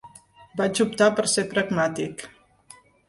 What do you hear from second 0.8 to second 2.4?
optar per ser pragmàtic.